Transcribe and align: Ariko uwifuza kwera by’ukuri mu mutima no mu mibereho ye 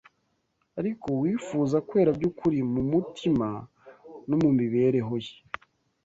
Ariko 0.79 1.05
uwifuza 1.15 1.77
kwera 1.87 2.11
by’ukuri 2.17 2.59
mu 2.73 2.81
mutima 2.91 3.47
no 4.27 4.37
mu 4.43 4.49
mibereho 4.59 5.13
ye 5.25 5.33